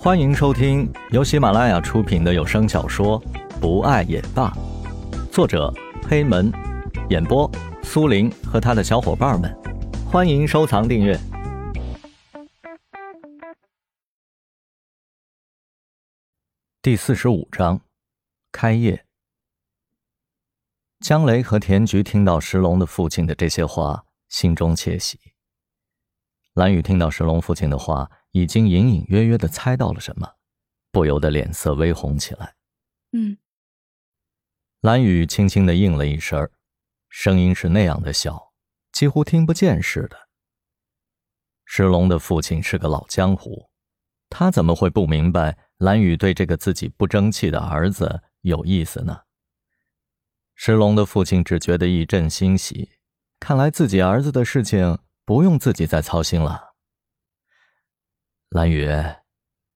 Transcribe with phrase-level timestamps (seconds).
[0.00, 3.20] 欢迎收听由喜马拉雅出品的有声小说
[3.60, 4.48] 《不爱也罢》，
[5.32, 5.74] 作者
[6.08, 6.52] 黑门，
[7.10, 7.50] 演播
[7.82, 9.52] 苏林和他的小伙伴们。
[10.08, 11.18] 欢迎收藏订阅。
[16.80, 17.80] 第四十五章，
[18.52, 19.04] 开业。
[21.00, 25.18] 江雷和田菊听到石龙的父亲的这些话，心中窃喜。
[26.54, 28.08] 蓝雨听到石龙父亲的话。
[28.32, 30.36] 已经隐隐约约的猜到了什么，
[30.90, 32.54] 不由得脸色微红起来。
[33.12, 33.38] 嗯。
[34.80, 36.48] 蓝雨轻轻的应了一声，
[37.08, 38.52] 声音是那样的小，
[38.92, 40.28] 几乎听不见似的。
[41.64, 43.70] 石龙的父亲是个老江湖，
[44.30, 49.22] 他怎么会不明白蓝雨对这个自己不争气的儿子有意思呢？
[50.54, 52.92] 石龙的父亲只觉得一阵欣喜，
[53.40, 56.67] 看来自己儿子的事情不用自己再操心了。
[58.50, 58.88] 蓝雨，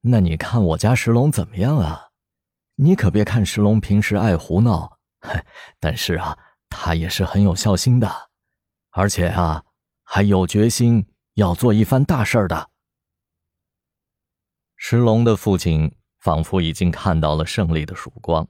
[0.00, 2.08] 那你看我家石龙怎么样啊？
[2.74, 4.98] 你可别看石龙平时爱胡闹，
[5.78, 6.36] 但是啊，
[6.68, 8.30] 他也是很有孝心的，
[8.90, 9.64] 而且啊，
[10.02, 12.70] 还有决心要做一番大事儿的。
[14.74, 18.48] 石龙的父亲仿佛已经看到了胜利的曙光，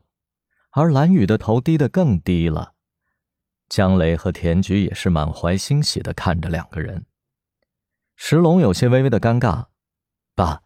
[0.70, 2.72] 而蓝雨的头低得更低了。
[3.69, 7.04] 江雷和田菊也是满怀欣喜的看着两个人。
[8.16, 9.66] 石龙有些微微的尴尬。
[10.36, 10.62] 爸，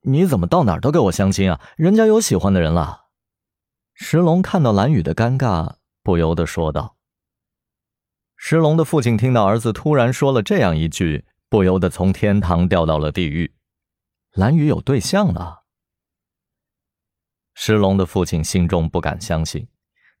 [0.00, 1.60] 你怎么到哪儿都给我相亲啊？
[1.76, 3.08] 人家有喜欢的人了。
[3.92, 6.96] 石龙看到蓝雨的尴尬，不由得说道。
[8.34, 13.54] 石龙的父亲听到儿子突然说了这样一句，不由得从天堂掉到了地狱。
[14.32, 15.64] 蓝雨有对象了。
[17.52, 19.68] 石龙的父亲心中不敢相信，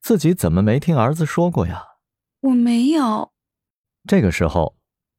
[0.02, 1.82] 自己怎么没听儿子说过呀？
[2.40, 3.32] 我没有。
[4.06, 4.76] 这个时候，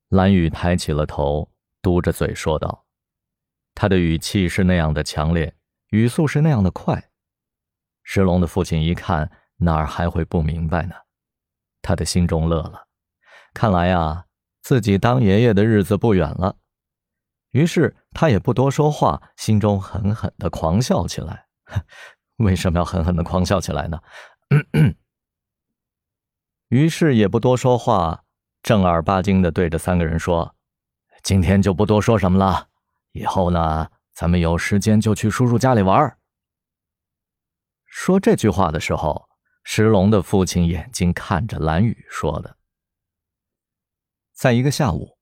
[0.09, 2.85] 蓝雨抬起了头，嘟着嘴说道。
[3.81, 5.55] 他的语气是那样的强烈，
[5.89, 7.09] 语速是那样的快。
[8.03, 10.93] 石龙的父亲一看，哪儿还会不明白呢？
[11.81, 12.85] 他的心中乐了，
[13.55, 14.25] 看来啊，
[14.61, 16.57] 自己当爷爷的日子不远了。
[17.53, 21.47] 于是他也不多说话，心中狠狠的狂笑起来。
[22.37, 23.99] 为什么要狠狠的狂笑起来呢？
[26.69, 28.25] 于是也不多说话，
[28.61, 30.55] 正儿八经的对着三个人说
[31.23, 32.67] ：“今天就不多说什么了。”
[33.11, 36.17] 以后呢，咱们有时间就去叔叔家里玩。
[37.85, 39.29] 说这句话的时候，
[39.63, 42.57] 石龙的父亲眼睛看着蓝雨说的。
[44.33, 45.17] 在一个下午，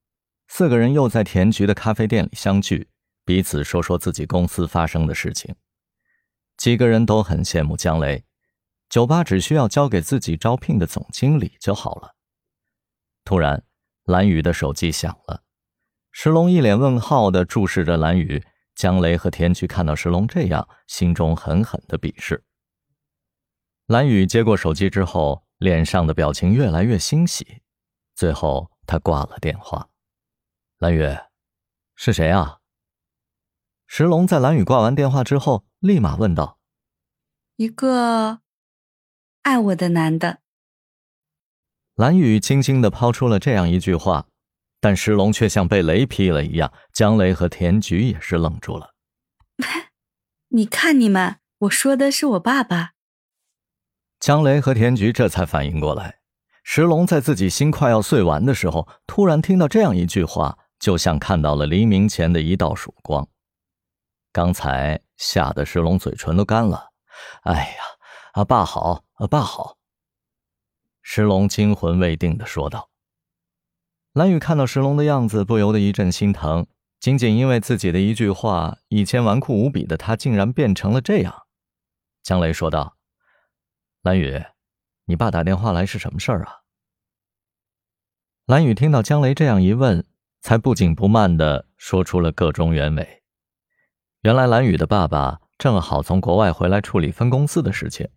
[0.48, 2.90] 四个人又在田菊的咖啡店里相聚，
[3.26, 5.56] 彼此说说自己公司发生的事情。
[6.58, 8.24] 几个人都很羡慕江雷，
[8.88, 12.16] 酒吧只需要交给自己招聘的总经理就好了。
[13.26, 13.64] 突然，
[14.04, 15.44] 蓝雨的手机响了。
[16.22, 18.44] 石龙一脸问号的注视着蓝雨，
[18.76, 22.44] 江雷和田菊看到石龙这样，心中狠狠的鄙视。
[23.86, 27.62] 蓝雨接过手机之后，脸上的表情越来越欣喜，
[28.16, 29.88] 最后他挂了电话。
[30.80, 31.08] 蓝雨，
[31.96, 32.58] 是谁啊？
[33.88, 36.60] 石龙在蓝雨挂完电话之后，立马问道
[37.56, 38.42] ：“一个
[39.44, 40.42] 爱我的男的。”
[41.96, 44.26] 蓝雨轻轻的抛出了这样一句话。
[44.80, 48.96] 但石龙却像被雷劈了一样，江雷和田菊也是愣住了。
[50.50, 52.92] 你看你们，我说的是我爸爸。
[54.20, 56.20] 江雷和田菊这才反应过来，
[56.64, 63.28] 石龙在自己心快要碎完的时候，突然听到这样一句话，就像看到了黎明前的一道曙光。
[64.32, 66.92] 刚才吓得石龙嘴唇都干了。
[67.44, 67.84] 哎呀，
[68.34, 69.78] 啊爸好，啊爸好。
[71.02, 72.89] 石龙惊魂未定的说道。
[74.14, 76.66] 蓝雨看到石龙的样子，不由得一阵心疼。
[77.00, 81.44] 仅仅因为自己的一句话，以前纨绔无比的他，竟然变成了这样。
[82.24, 82.98] 江雷说道
[84.04, 84.44] ：“蓝雨，
[85.06, 86.58] 你爸打电话来是什么事儿啊？”
[88.46, 90.04] 蓝雨听到江雷这样一问，
[90.42, 93.22] 才不紧不慢的说出了个中原委。
[94.22, 98.10] 原来蓝雨的爸爸正好从国外回来处理分公司的事情，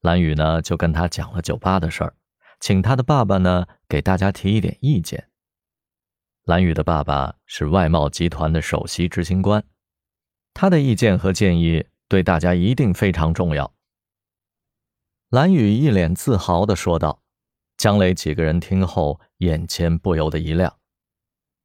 [0.00, 2.16] 蓝雨呢就跟他讲了酒吧的事儿，
[2.58, 5.28] 请他的爸爸呢给大家提一点意见。
[6.44, 9.64] 蓝宇的爸爸是外贸集团的首席执行官，
[10.52, 13.74] 他的意见和建议对大家一定非常重要。
[15.30, 17.22] 蓝宇一脸自豪的说道。
[17.76, 20.78] 江磊几个人听后，眼前不由得一亮。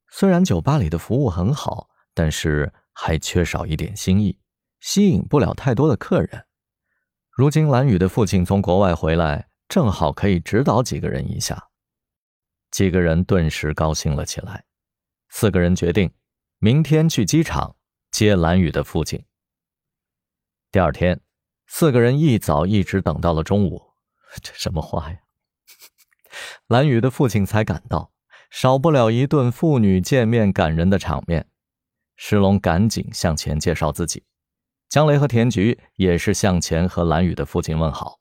[0.09, 4.39] 虽然酒吧里的服务很好，但是还缺少一点新意，
[4.79, 6.47] 吸引不了太多的客人。
[7.29, 11.69] 如今蓝宇的父亲从国外回来，正好可以指导几个人一下。
[12.71, 14.63] 几个人顿时高兴了起来。
[15.29, 16.11] 四个人决定，
[16.57, 17.75] 明天去机场
[18.11, 19.23] 接蓝雨的父亲，
[20.71, 21.21] 第二天，
[21.67, 23.93] 四个人一早一直等到了中午。
[24.41, 25.17] 这什么话呀？
[26.67, 28.11] 蓝雨的父亲才赶到，
[28.49, 31.49] 少不了一顿父女见面感人的场面。
[32.15, 34.25] 石龙赶紧向前介绍自己，
[34.89, 38.19] 江雷和田菊也是向前和蓝雨的父亲问好。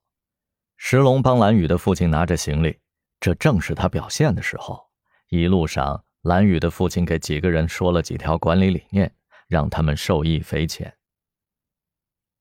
[0.77, 2.79] 石龙帮蓝雨的父亲拿着行李，
[3.19, 4.89] 这正是他表现的时候。
[5.29, 9.15] 一路上，蓝雨的父亲给几个人说了几条管理理念，
[9.47, 10.97] 让他们受益匪浅。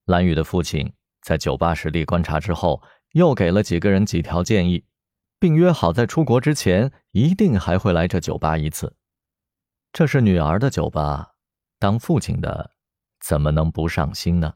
[0.06, 2.82] 蓝雨的父亲在酒吧实地观察之后，
[3.12, 4.86] 又给了几个人几条建议，
[5.40, 8.96] 并约好在出国之前一定还会来这酒吧一次。
[9.94, 11.34] 这是女儿的酒吧，
[11.80, 12.72] 当父亲的
[13.20, 14.56] 怎么能不上心呢？